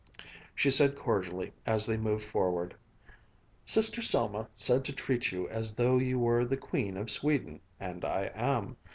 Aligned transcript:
She 0.55 0.71
said 0.71 0.97
cordially 0.97 1.53
as 1.63 1.85
they 1.85 1.95
moved 1.95 2.23
forward: 2.23 2.73
"Sister 3.67 4.01
Selma 4.01 4.47
said 4.55 4.83
to 4.85 4.93
treat 4.93 5.31
you 5.31 5.47
as 5.49 5.75
though 5.75 5.99
you 5.99 6.17
were 6.17 6.43
the 6.43 6.57
Queen 6.57 6.97
of 6.97 7.11
Sweden, 7.11 7.59
and 7.79 8.03
I 8.03 8.31
am! 8.33 8.77